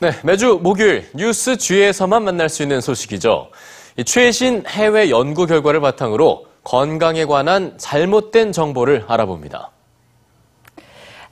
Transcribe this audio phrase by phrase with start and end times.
[0.00, 3.50] 네, 매주 목요일 뉴스 G에서만 만날 수 있는 소식이죠.
[3.96, 9.72] 이 최신 해외 연구 결과를 바탕으로 건강에 관한 잘못된 정보를 알아봅니다.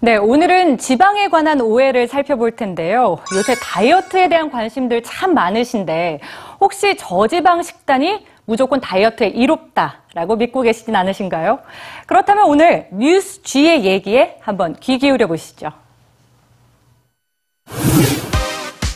[0.06, 3.18] 네, 오늘은 지방에 관한 오해를 살펴볼 텐데요.
[3.34, 6.20] 요새 다이어트에 대한 관심들 참 많으신데
[6.60, 11.58] 혹시 저지방 식단이 무조건 다이어트에 이롭다라고 믿고 계시진 않으신가요?
[12.06, 15.72] 그렇다면 오늘 뉴스 G의 얘기에 한번 귀 기울여 보시죠.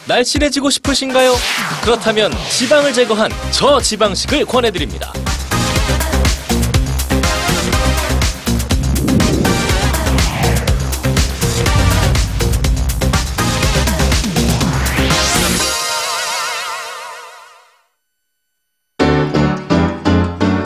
[0.07, 1.33] 날씬해지고 싶으신가요?
[1.83, 5.13] 그렇다면 지방을 제거한 저지방식을 권해드립니다.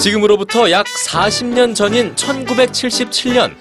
[0.05, 3.55] 지금으로부터 약 40년 전인 1977년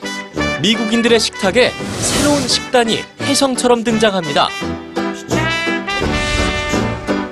[0.61, 4.49] 미국인들의 식탁에 새로운 식단이 혜성처럼 등장합니다.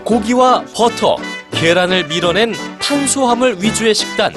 [0.06, 1.18] 고기와 버터,
[1.52, 4.34] 계란을 밀어낸 탄수화물 위주의 식단.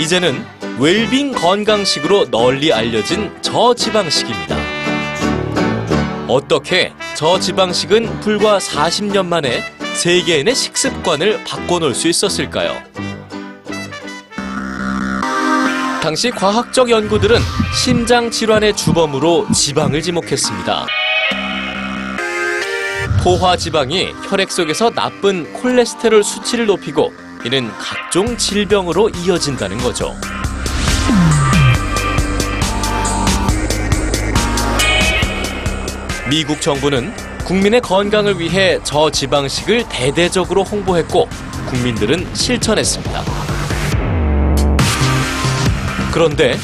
[0.00, 0.44] 이제는
[0.80, 4.56] 웰빙 건강식으로 널리 알려진 저지방식입니다.
[6.26, 9.62] 어떻게 저지방식은 불과 40년 만에
[9.94, 13.11] 세계인의 식습관을 바꿔놓을 수 있었을까요?
[16.02, 17.38] 당시 과학적 연구들은
[17.72, 20.86] 심장 질환의 주범으로 지방을 지목했습니다.
[23.22, 27.12] 포화 지방이 혈액 속에서 나쁜 콜레스테롤 수치를 높이고
[27.44, 30.16] 이는 각종 질병으로 이어진다는 거죠.
[36.28, 41.28] 미국 정부는 국민의 건강을 위해 저지방식을 대대적으로 홍보했고
[41.68, 43.41] 국민들은 실천했습니다.
[46.12, 46.58] 그런데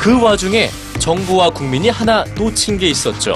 [0.00, 3.34] 그 와중에 정부와 국민이 하나 놓친 게 있었죠.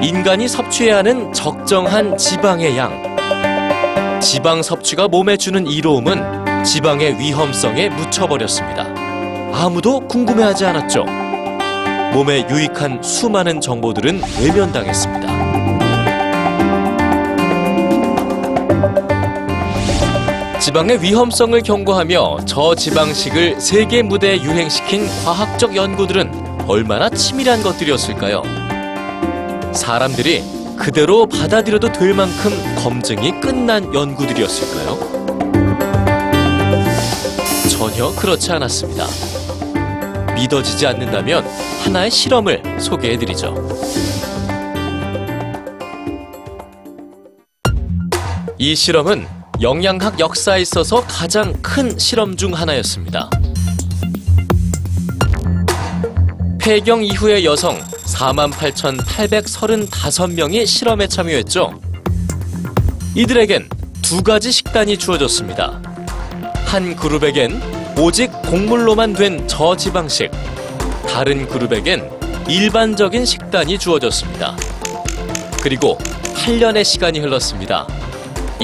[0.00, 4.20] 인간이 섭취해야 하는 적정한 지방의 양.
[4.20, 8.86] 지방 섭취가 몸에 주는 이로움은 지방의 위험성에 묻혀버렸습니다.
[9.52, 11.04] 아무도 궁금해하지 않았죠.
[12.12, 15.23] 몸에 유익한 수많은 정보들은 외면당했습니다.
[20.74, 28.42] 지방의 위험성을 경고하며 저지방식을 세계 무대에 유행시킨 과학적 연구들은 얼마나 치밀한 것들이었을까요?
[29.72, 30.42] 사람들이
[30.76, 32.50] 그대로 받아들여도 될 만큼
[32.82, 34.98] 검증이 끝난 연구들이었을까요?
[37.70, 39.06] 전혀 그렇지 않았습니다.
[40.34, 41.44] 믿어지지 않는다면
[41.84, 43.54] 하나의 실험을 소개해드리죠.
[48.58, 53.30] 이 실험은 영양학 역사에 있어서 가장 큰 실험 중 하나였습니다.
[56.58, 61.72] 폐경 이후의 여성 48,835명이 실험에 참여했죠.
[63.14, 63.68] 이들에겐
[64.02, 65.80] 두 가지 식단이 주어졌습니다.
[66.66, 67.62] 한 그룹에겐
[67.96, 70.32] 오직 곡물로만 된 저지방식,
[71.06, 72.10] 다른 그룹에겐
[72.48, 74.56] 일반적인 식단이 주어졌습니다.
[75.62, 75.96] 그리고
[76.34, 77.86] 8년의 시간이 흘렀습니다.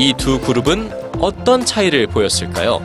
[0.01, 0.91] 이 두 그룹은
[1.21, 2.81] 어떤 차이를 보였을까요?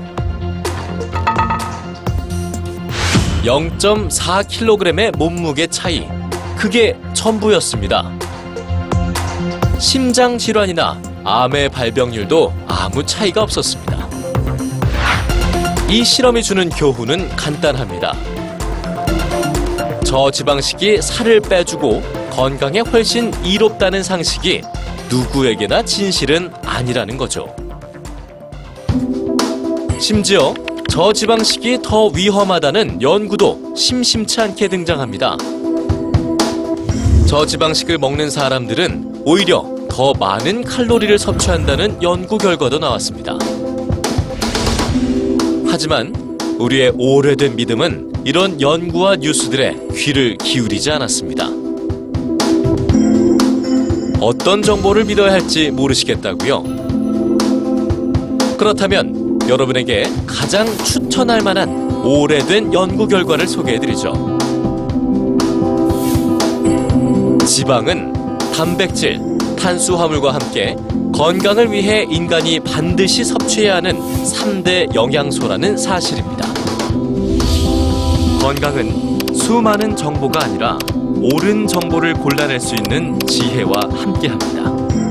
[3.45, 6.09] 0.4kg의 몸무게 차이.
[6.57, 8.11] 그게 전부였습니다.
[9.79, 13.95] 심장 질환이나 암의 발병률도 아무 차이가 없었습니다.
[15.89, 18.13] 이 실험이 주는 교훈은 간단합니다.
[20.03, 24.63] 저지방식이 살을 빼주고 건강에 훨씬 이롭다는 상식이
[25.09, 27.55] 누구에게나 진실은 아니라는 거죠.
[29.99, 30.53] 심지어
[30.89, 35.37] 저지방식이 더 위험하다는 연구도 심심치 않게 등장합니다.
[37.27, 43.37] 저지방식을 먹는 사람들은 오히려 더 많은 칼로리를 섭취한다는 연구 결과도 나왔습니다.
[45.67, 46.13] 하지만
[46.59, 51.54] 우리의 오래된 믿음은 이런 연구와 뉴스들에 귀를 기울이지 않았습니다.
[54.25, 56.63] 어떤 정보를 믿어야 할지 모르시겠다고요?
[58.57, 64.39] 그렇다면 여러분에게 가장 추천할 만한 오래된 연구 결과를 소개해드리죠.
[67.45, 68.13] 지방은
[68.51, 69.21] 단백질,
[69.59, 70.75] 탄수화물과 함께
[71.13, 73.93] 건강을 위해 인간이 반드시 섭취해야 하는
[74.23, 76.51] 3대 영양소라는 사실입니다.
[78.41, 79.04] 건강은
[79.45, 80.75] 수많은 정보가 아니라
[81.21, 85.04] 옳은 정보를 골라낼 수 있는 지혜와 함께합니다.